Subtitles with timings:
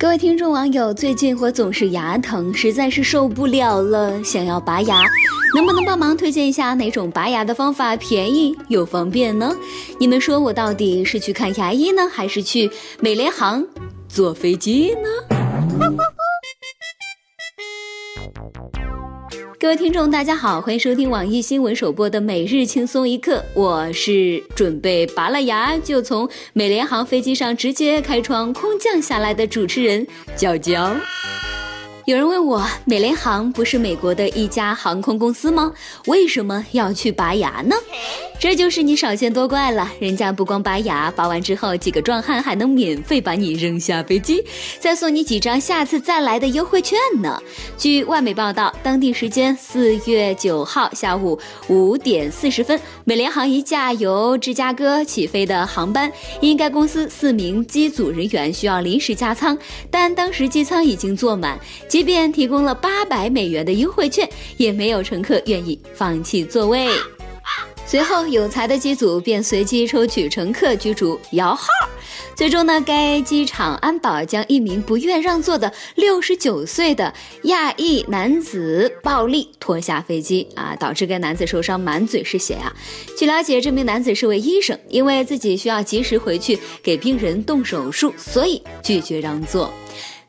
[0.00, 5.02] 各位听众网友，最近我总是牙疼，实在是受不了了，想要拔牙，
[5.56, 9.52] 能不能帮忙推荐一下哪种拔牙的方法便宜又方便呢？
[9.98, 12.70] 你们说我到底是去看牙医呢，还是去
[13.00, 13.66] 美联航
[14.08, 15.37] 坐飞机呢？
[19.68, 30.96] 各位听众，大家好，欢迎收听网易新闻首播的每日轻松一刻，我是准备拔了牙就从美联航飞机上直接开窗空降下来的主持人娇娇。
[32.06, 35.74] 有人问我，美联航不是美国的一家航空公司吗？
[36.06, 37.76] 为什么要去拔牙呢？
[38.40, 44.42] 这就是你少见多怪了，人家不光拔牙，拔完之后几个壮汉还能免费把你扔下飞机，
[44.78, 47.42] 再送你几张下次再来的优惠券呢。
[47.76, 59.58] 据外媒报道，当地时间四月九号下午五点四十分，美联航一架由芝加哥起飞的航班，因该公司四名机组人员需要临时加舱，
[59.90, 61.58] 但当时机舱已经坐满，
[61.88, 66.88] 即便提供了八百美元的优惠券，也没有乘客愿意放弃座位。
[67.88, 71.66] 随后，有才的机组便随机抽取乘客居住摇号，
[72.36, 77.14] 最终呢，该机场安保将一名不愿让座的六十九岁的
[77.44, 82.70] 亚裔男子暴力拖下飞机啊，导致该男子受伤，满嘴是血啊。
[83.16, 89.72] 据了解，这名男子是位医生，因为自己需要及时回去给病人动手术，所以拒绝让座。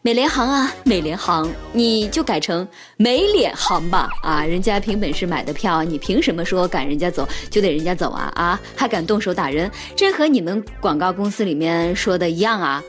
[0.02, 4.46] 美联航啊，美联航，你就改成没脸航吧啊！
[4.46, 8.60] 人家凭本事买的票，你凭什么说赶人家走就得人家走啊啊！
[8.78, 12.82] 还敢动手打人，这和你们广告公司里面说的一样啊！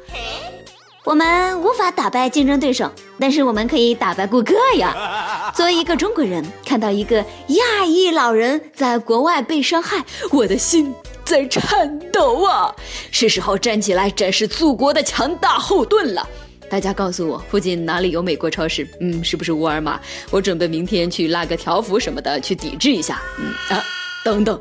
[1.05, 5.53] 我们无法打败竞争对手，但是我们可以打败顾客呀！
[5.53, 12.73] 作为一个中国人，看到一个亚裔老人在国外被伤害，我的心在颤抖啊！
[13.11, 16.25] 是时候站起来展示祖国的强大后盾了。
[16.71, 18.87] 大家告诉我，附近哪里有美国超市？
[19.01, 19.99] 嗯，是不是沃尔玛？
[20.31, 23.21] 我准备明天去拉个条幅什么的，去抵制一下。
[23.41, 23.83] 嗯啊，
[24.25, 24.59] 等等，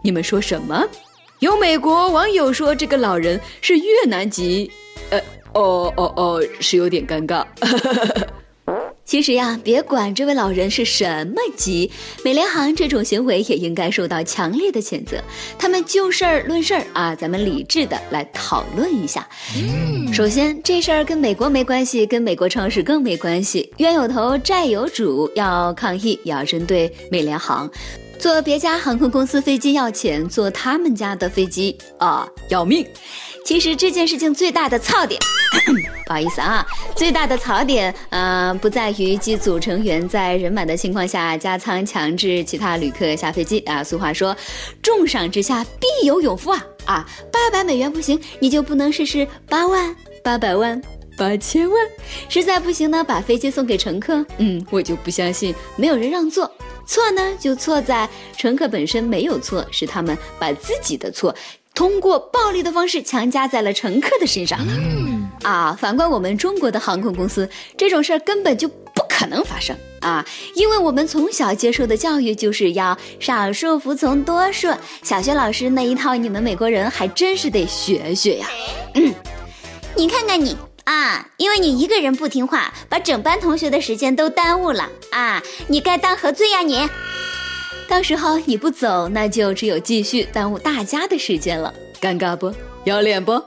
[0.00, 0.86] 你们说什么？
[1.40, 4.70] 有美国网友说这个老人是越南籍。
[5.10, 5.18] 呃，
[5.52, 7.44] 哦哦哦，是有点尴尬。
[9.08, 11.90] 其实呀，别管这位老人是什么级，
[12.22, 15.16] 美联航这种行为也应该受到强烈的谴责。
[15.58, 19.26] 他们就事儿论事儿啊，咱们理智的来讨论一下。
[20.12, 23.72] 首先，这事儿跟美国没关系，跟美国超市更没关系。
[23.78, 27.70] 冤有头，债有主，要抗议也要针对美联航。
[28.18, 32.84] 坐别家航空公司飞机要钱，坐他们家的飞机啊要命。
[33.44, 35.18] 其实这件事情最大的槽点，
[36.04, 43.82] 不好意思啊，最大的槽点，呃，不在于机组成员在人满的情况下加仓强制其他旅客下飞机啊。
[43.84, 44.36] 俗话说，
[44.82, 47.08] 重赏之下必有勇夫啊啊！
[47.32, 50.82] 八百美元不行，你就不能试试八万、八百万、
[51.16, 51.78] 八千万？
[52.28, 54.26] 实在不行呢，把飞机送给乘客。
[54.38, 56.50] 嗯，我就不相信没有人让座。
[56.88, 61.32] 错呢，就错在乘客本身没有错，是他们把自己的错。
[61.74, 64.58] 通过暴力的方式强加在了乘客的身上，
[65.42, 65.76] 啊！
[65.78, 70.26] 反观我们中国的航空公司，这种事儿根本就不可能发生啊！
[70.56, 74.66] 因为我们从小接受的教育就是要少数服从多数，
[75.02, 78.48] 小学老师那一套，你们美国人还真是得学学呀。
[78.94, 79.14] 嗯，
[79.94, 80.56] 你看看你
[80.88, 85.42] 啊，因为你一个人不听话，把整班同学的时间都耽误了啊！
[85.66, 86.88] 你该当何罪呀你？
[87.86, 92.54] 到时候你不走，那就只有继续耽误大家的时间了，尴尬不
[92.84, 93.38] 要脸不？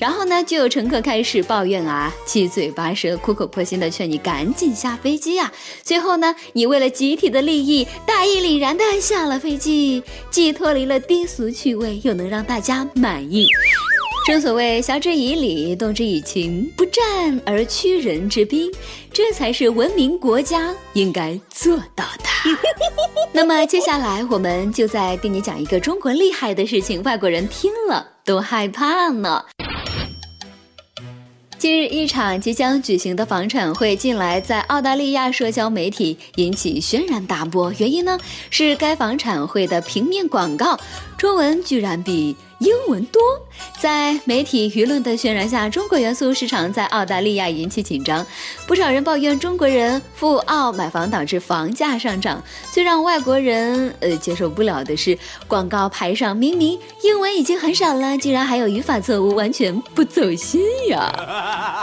[0.00, 5.52] 然后呢，就有乘客开始抱怨啊，七嘴八舌、苦口婆心的劝你赶紧下飞机呀。
[5.84, 13.46] 最后呢，你为了集体的利益，大义凛然的下了飞机，既脱离了低俗趣味，又能让大家满意。
[14.26, 18.70] 正所谓晓之以理，动之以情，不战而屈人之兵，
[19.12, 22.28] 这才是文明国家应该做到的。
[23.32, 29.42] 那么接下来，我们就再跟你讲一个中国厉害的事情，外国人听了都害怕呢。
[31.58, 38.18] 近日，一场即将举行的房产会近来在澳大利亚社交媒体引起轩然大波，原因呢
[38.50, 40.78] 是该房产会的平面广告
[41.16, 42.36] 中文居然比。
[42.60, 43.22] 英文多，
[43.78, 48.24] 在媒体舆论的渲染下，中国元素市场在澳大利亚引起紧张。
[48.66, 52.42] 不少人抱怨中国人赴澳买房导致房价上涨。
[52.70, 55.18] 最让外国人呃接受不了的是，
[55.48, 60.60] 广告牌上明明英文已经很少了，竟然还有语法错误，完全不走心
[60.90, 60.98] 呀！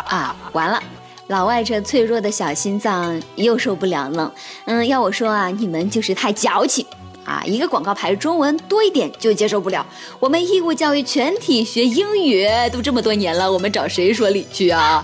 [0.07, 0.79] 啊，完了，
[1.25, 4.31] 老外这脆弱的小心脏又受不了了。
[4.65, 6.85] 嗯，要我说啊，你们就是太矫情。
[7.27, 9.85] 啊，一个广告牌中文多一点就接受不了。
[10.17, 15.03] 我们义务教育全体学英语都这么多年了，我们找谁说理去啊？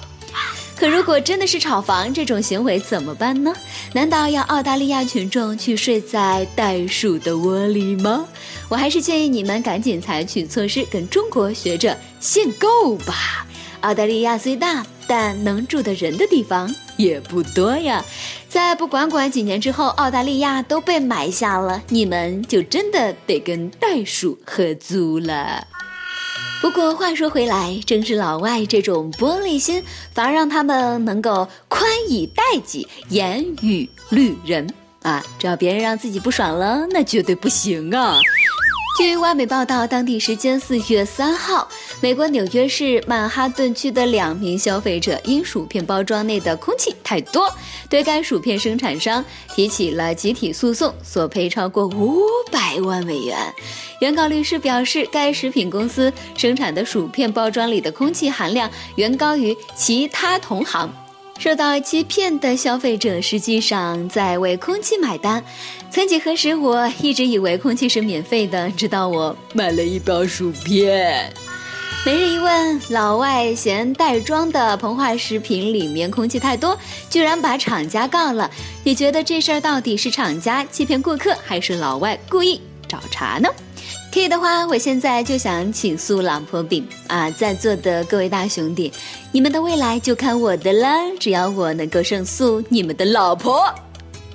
[0.75, 3.53] 可如果真的是炒房这种行为怎么办呢？
[3.93, 8.25] 难道要澳大利亚群众去睡在袋鼠的窝里吗？
[8.69, 13.45] 我还是建议你们赶紧采取措施，跟中国学着限购吧。
[13.81, 18.03] 澳大利亚虽大，但能住的人的地方也不多呀。
[18.49, 25.67] 在不管管几年之后，澳大利亚都被买下了，你们就真的得跟袋鼠合租了。
[26.61, 29.83] 不过话说回来，正是老外这种玻璃心，
[30.13, 34.65] 反而让他们能够宽以待己，严于律人
[35.01, 35.21] 啊！
[35.37, 38.17] 只要别人让自己不爽了，那绝对不行啊！
[38.95, 41.67] 据外媒报道，当地时间四月三号，
[41.99, 47.51] 美国纽约市曼哈顿区的两名消费者因薯片包装内的空气太多，
[47.89, 49.25] 对该薯片生产商
[49.55, 53.35] 提起了集体诉讼，索赔超过五百万美元。
[53.99, 60.87] 原告律师表示，该食品公司生产的薯片包装里的空气含量远高于其他同行。
[61.39, 65.43] 受到欺骗的消费者实际上在为空气买单。
[65.91, 71.33] 曾几何时，我一直以为空气是免费的，直到我买了一包薯片。
[72.05, 76.77] 每日一问：老外嫌袋装的膨化食品里面空气太多，
[77.09, 78.49] 居然把厂家告了。
[78.83, 83.49] 你觉得这事儿到底是厂家欺骗顾客，还是老外故意找茬呢？
[84.13, 87.31] 可以的话，我现在就想请诉老婆饼啊！
[87.31, 88.93] 在座的各位大兄弟，
[89.31, 90.87] 你们的未来就看我的了。
[91.19, 93.73] 只要我能够胜诉，你们的老婆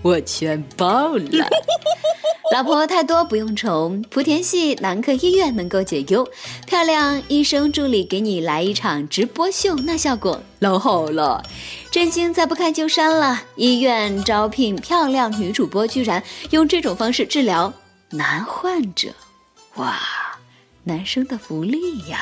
[0.02, 1.48] 我全包了。
[2.52, 6.28] 老婆太多不用愁，莆田系男科医院能够解忧。
[6.66, 11.40] 漂亮医生助理给你来一场直播秀，那效果老好了。
[11.92, 13.42] 震惊再不看就删了。
[13.54, 16.20] 医院招聘漂亮女主播，居然
[16.50, 17.72] 用这种方式治疗
[18.10, 19.10] 男患者。
[19.78, 19.96] 哇，
[20.82, 22.18] 男生的福利呀！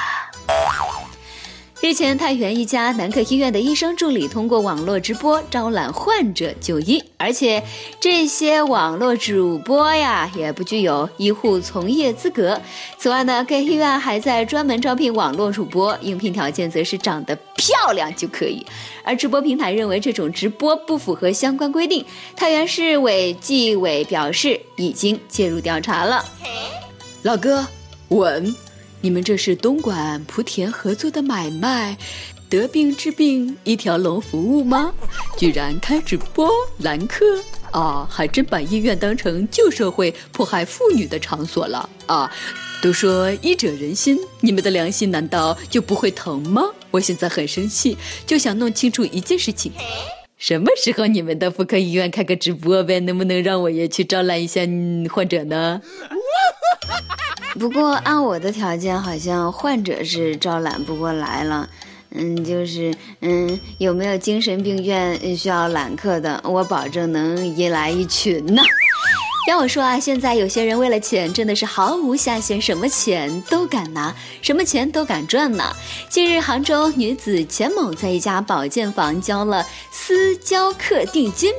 [1.80, 7.62] 日前，太原一家男科医院的医生助理通过网络直播招揽患者就医，而且
[7.98, 12.60] 这些网络主播呀也不具有医护从业资格。
[12.98, 18.66] 此外呢，该医院还在专门招聘网络主播，应聘条件则是长得漂亮就可以。
[19.02, 22.04] 而直播平台认为这种直播不符合相关规定，
[22.34, 26.22] 太原市委纪委表示已经介入调查了。
[27.26, 27.66] 老哥，
[28.10, 28.54] 稳！
[29.00, 31.98] 你们这是东莞莆田合作的买卖，
[32.48, 34.94] 得病治病一条龙服务吗？
[35.36, 37.24] 居然开直播揽客
[37.72, 38.06] 啊！
[38.08, 42.32] 还真把医院当成旧社会迫害妇女的场所了啊！
[42.80, 46.62] 都说医者仁心，你们的良心难道就不会疼吗？
[46.92, 49.72] 我现在很生气，就想弄清楚一件事情：
[50.38, 53.00] 什么时候你们的妇科医院开个直播呗？
[53.00, 54.60] 能不能让我也去招揽一下
[55.12, 55.82] 患者呢？
[57.58, 61.68] 不过按我的条件，好像患者是招揽不过来了。
[62.10, 66.40] 嗯，就是嗯，有没有精神病院需要揽客的？
[66.44, 68.62] 我保证能一来一群呢。
[69.48, 75.64] 要我说啊，现在有些人为了钱，真的是毫无下限，什么钱都敢拿，什么钱都敢赚呢。
[76.08, 81.52] 近日，杭州女子钱某在一家保健房交了私教课定金。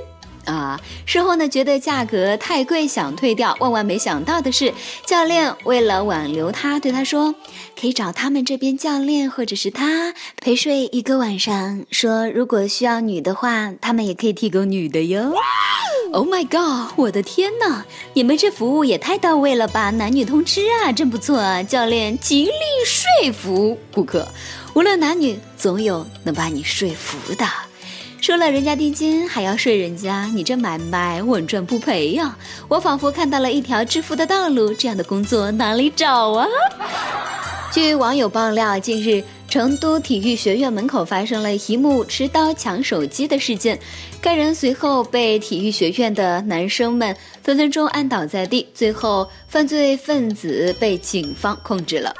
[0.47, 3.55] 啊，事后呢，觉得价格太贵，想退掉。
[3.59, 4.73] 万万没想到的是，
[5.05, 7.35] 教练为了挽留他，对他说
[7.79, 11.83] ：“可以找他们这边教练，或者是他陪睡一个晚上。
[11.91, 15.33] 说如果需要女的话，他们也可以提供女的哟。”
[16.13, 16.93] Oh my god！
[16.95, 21.61] 我的天哪，你们这服务也太到位了吧，男女通吃啊，真不错啊！
[21.61, 22.51] 教练极力
[22.85, 24.25] 说服顾客，
[24.73, 27.45] 无论男女，总有能把你说服的。
[28.19, 32.37] 收了人家定金还要睡人家，你这买卖稳赚不赔呀！
[32.67, 36.45] 我仿佛看到了一条致富的道路，这样的工作哪里找啊？
[37.71, 43.79] 据网友爆料，近日成都体育学院门口发生了一幕持刀抢手机的事件，
[44.19, 52.13] 该人随后被体育学院的男生们分分钟按倒在地，最后犯罪分子被警方控制了。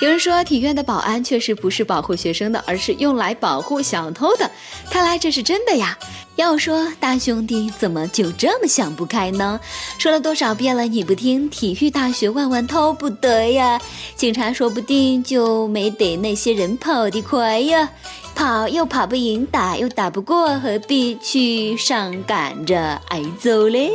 [0.00, 4.48] 有人说，体院的保安确实不是保护学生的，而是用来保护小偷的。
[4.88, 5.98] 看来这是真的呀！
[6.36, 9.58] 要说大兄弟怎么就这么想不开呢？
[9.98, 11.50] 说了多少遍了，你不听？
[11.50, 13.80] 体育大学万万偷不得呀！
[14.14, 17.90] 警察说不定就没得那些人跑得快呀，
[18.36, 23.90] 跑又跑不赢，打又打不过，何必去上赶着挨揍嘞？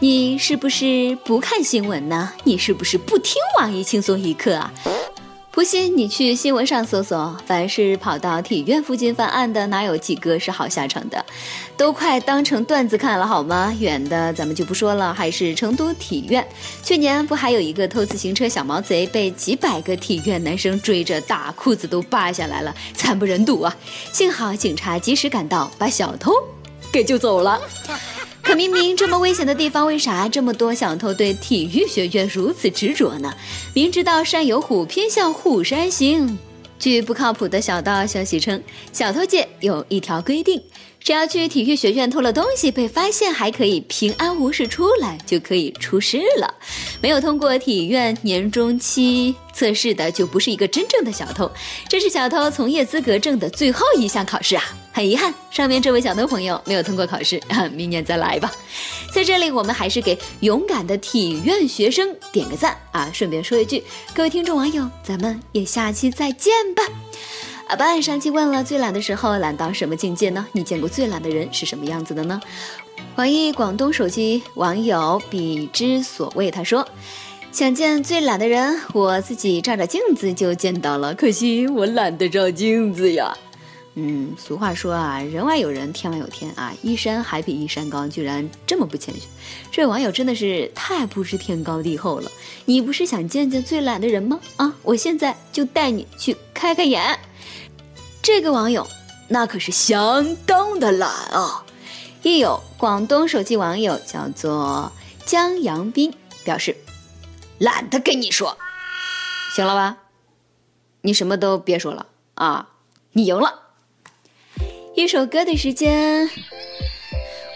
[0.00, 2.30] 你是不是不看新闻呢？
[2.44, 4.70] 你是不是不听网易轻松一刻啊？
[5.54, 11.24] 不信你去新闻上搜搜，凡是跑到体院附近犯案的，哪有几个是好下场的？
[11.76, 13.72] 都快当成段子看了好吗？
[13.78, 16.44] 远的咱们就不说了，还是成都体院，
[16.82, 23.76] 去年不还有一个偷自行车小毛贼被几百个体院男生追着大，裤子都扒下来了，惨不忍睹啊！
[24.12, 26.32] 幸好警察及时赶到，把小偷
[26.90, 27.60] 给救走了。
[28.44, 33.34] 可明明这么危险的地方，为啥这么多小偷对体育学院如此执着呢？
[33.72, 36.38] 明知道山有虎，偏向虎山行。
[36.78, 40.62] 据不靠谱的小道消息称，小偷界有一条规定。
[41.04, 46.54] 只要去体育学院偷了东西被发现，还可以平安无事出来，就可以出师了。
[47.02, 51.50] 没有通过体院年终期测试的，就不是一个真正的小偷。
[51.90, 54.64] 这是小偷从业资格证的最后一项考试啊！
[54.94, 57.38] 很遗憾，上面这位小偷朋友没有通过考试，
[57.74, 58.50] 明年再来吧。
[59.12, 63.10] 在这里，我们还是给勇敢的体院学生点个赞啊！
[63.12, 63.84] 顺便说一句，
[64.14, 66.82] 各位听众网友，咱们也下期再见吧。
[67.66, 70.46] 阿班上期问了最懒的时候懒到什么境界呢？
[70.52, 72.40] 你见过最懒的人是什么样子的呢？
[73.16, 76.86] 网易广东手机网友彼之所谓他说
[77.50, 83.34] ：“想见最懒的人，我自己照照镜子就见到了，可惜我懒得照镜子呀。”
[83.96, 89.22] 嗯，俗话说啊，人外有人，天外有天啊，一山还比一山高，居然这么不谦虚，
[89.70, 92.30] 这位网友真的是太不知天高地厚了。
[92.66, 94.38] 你不是想见见最懒的人吗？
[94.56, 97.18] 啊，我现在就带你去开开眼。
[98.24, 98.86] 这个网友
[99.28, 101.62] 那可是相当的懒啊！
[102.22, 104.90] 亦有广东手机网友叫做
[105.26, 106.74] 江阳斌表示，
[107.58, 108.56] 懒得跟你说，
[109.54, 109.98] 行了吧？
[111.02, 112.70] 你什么都别说了啊！
[113.12, 113.60] 你赢了。
[114.96, 116.30] 一首歌的时间，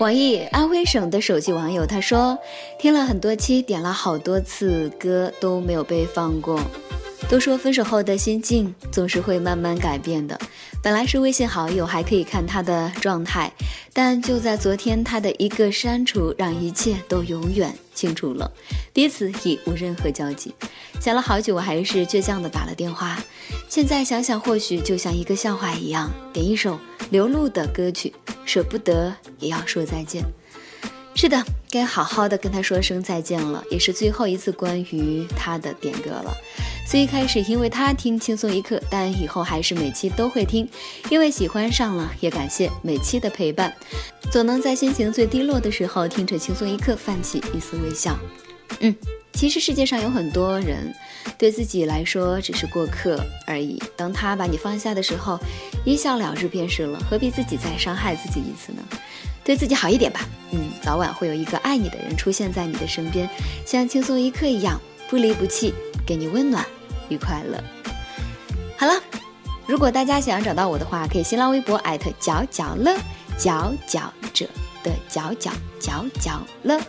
[0.01, 2.39] 网易安徽省的手机网友他说，
[2.79, 6.61] 听了很多期，点了好多次歌都没有被放过。
[7.29, 10.39] 都说分手后的心境总是会慢慢改变的。
[10.83, 13.53] 本来是微信好友，还可以看他的状态，
[13.93, 18.51] 但就在昨天，他的一个删除，让一切都永远清楚了，
[18.93, 20.55] 彼此已无任何交集。
[21.01, 23.19] 想了好久，我还是倔强的打了电话。
[23.69, 26.79] 现在想想，或许就像一个笑话一样，点一首
[27.11, 30.23] 刘露的歌曲，舍不得也要说再见。
[31.15, 36.33] 是的，该好好的跟他说声再见了，也是最后一次关于他的点歌了。
[36.89, 40.67] 最开始因为他听轻松一刻，但以后还是每期都会听，
[41.11, 43.71] 因为喜欢上了，也感谢每期的陪伴，
[44.33, 48.19] 总能在心情最低落的时候听着轻松一刻，泛起一丝微笑。
[48.81, 48.95] 嗯，
[49.35, 50.91] 其实世界上有很多人，
[51.37, 53.79] 对自己来说只是过客而已。
[53.95, 55.39] 当他把你放下的时候，
[55.85, 58.83] 一笑了之便是了，何必自己再伤害自己一次呢？
[59.45, 63.29] 对自己好一点吧，嗯，早晚会有一个爱你的人出现在你的身边，
[63.67, 64.81] 像轻松一刻一样
[65.11, 65.75] 不离不弃，
[66.07, 66.65] 给你温暖
[67.09, 67.63] 与快乐。
[68.77, 68.95] 好了，
[69.67, 72.97] 如果大家想要找到我的话，可以新浪微博艾特角角乐，
[73.37, 74.47] 角角者
[74.83, 75.51] 的角角
[75.81, 76.81] 角角乐。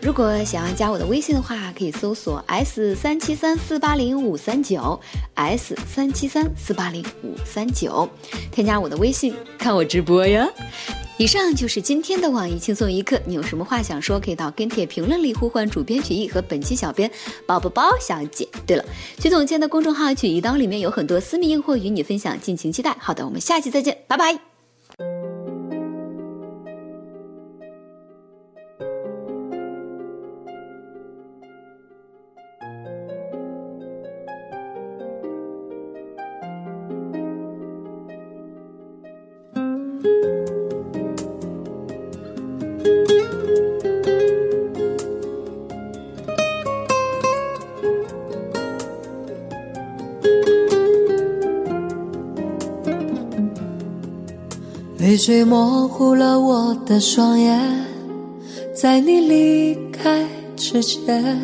[0.00, 5.00] 如果想要加我的微信的话，可以搜索 S 三七三四八零五三九
[5.34, 8.08] S 三七三四八零五三九，
[8.52, 10.48] 添加我的微信看我直播呀。
[11.18, 17.10] 以上就是今天的网易轻松一刻，你有什么话想说，可以到跟帖评论里呼唤主编曲艺和本期小编
[17.44, 18.48] 包包包小姐。
[18.64, 18.84] 对了，
[19.18, 22.96] 曲总监的公众号曲一刀里面有很多私密硬货与你分享，敬请期待。
[23.00, 24.47] 好的，我们下期再见，拜拜。
[55.18, 57.60] 泪水模糊了我的双眼，
[58.72, 61.36] 在你离开之前，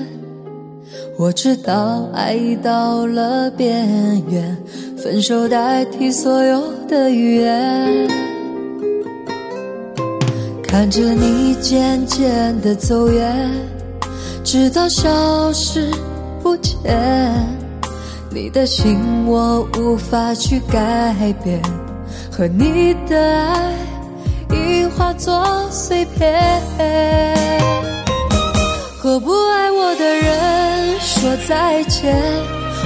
[1.19, 4.57] 我知道爱已到了边缘，
[4.97, 8.09] 分手代替所有的语言。
[10.63, 13.51] 看着你渐渐的走远，
[14.45, 15.91] 直到消失
[16.41, 16.73] 不见，
[18.31, 21.61] 你的心我无法去改变。
[22.37, 23.73] 和你的爱
[24.51, 26.35] 已化作碎片，
[28.99, 32.13] 和不爱我的人说再见，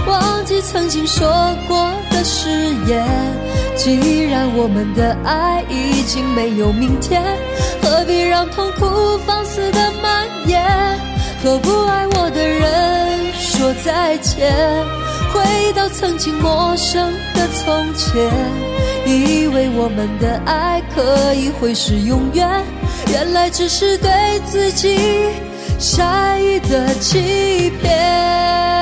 [0.07, 1.27] 忘记曾经说
[1.67, 2.51] 过的誓
[2.89, 3.03] 言。
[3.75, 7.23] 既然我们的爱已经没有明天，
[7.81, 8.87] 何必让痛苦
[9.27, 10.63] 放肆的蔓延？
[11.43, 12.88] 和不爱我的人
[13.85, 14.53] 再见。
[15.33, 18.31] 回到曾经陌生的从前，
[19.07, 22.49] 以为我们的爱可以会是永远，
[23.13, 24.11] 原来只是对
[24.47, 24.97] 自己
[25.79, 28.78] 善意的欺骗。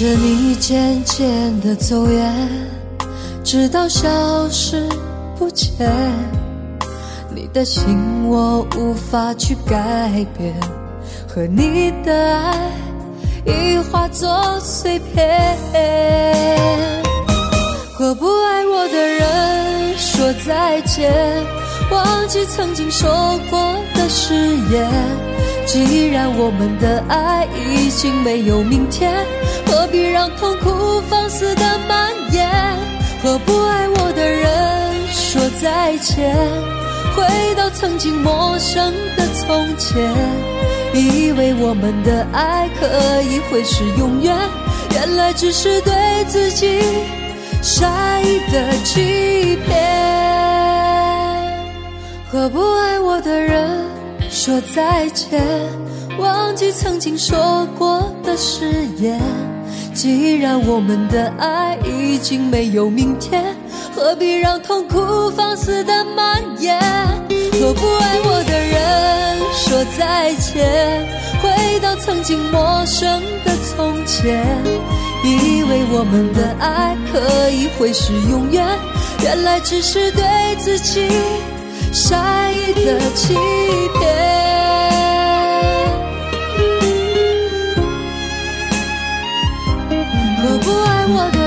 [0.00, 2.34] 着你渐渐的走远，
[3.44, 4.08] 直到消
[4.48, 4.88] 失
[5.38, 5.68] 不见，
[7.34, 10.54] 你的心我无法去改变，
[11.28, 12.70] 和你的爱
[13.44, 15.58] 已化作碎片。
[17.92, 21.12] 和不爱我的人说再见，
[21.90, 24.34] 忘记曾经说过的誓
[24.72, 24.90] 言。
[25.66, 29.12] 既然我们的爱已经没有明天。
[29.70, 32.50] 何必让痛苦放肆的蔓延？
[33.22, 36.34] 和不爱我的人说再见，
[37.14, 40.02] 回到曾经陌生的从前，
[40.92, 44.36] 以为我们的爱可以会是永远，
[44.92, 45.92] 原来只是对
[46.26, 46.82] 自己
[47.62, 49.78] 善意的欺骗。
[52.32, 53.84] 和不爱我的人
[54.30, 55.44] 说再见，
[56.18, 59.20] 忘记曾经说过的誓言。
[60.00, 63.54] 既然我们的爱已经没有明天，
[63.94, 66.80] 何必让痛苦放肆的蔓延？
[67.52, 71.06] 和不爱我的人说再见，
[71.42, 74.42] 回到曾经陌生的从前，
[75.22, 78.66] 以为我们的爱可以会是永远，
[79.22, 80.24] 原来只是对
[80.58, 81.10] 自己
[81.92, 83.34] 善意的欺
[83.98, 84.29] 骗。
[91.12, 91.39] 我。